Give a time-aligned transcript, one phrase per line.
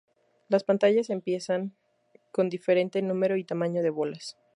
[0.47, 1.75] Las pantallas empiezan
[2.31, 4.35] con diferente número y tamaño de bolas.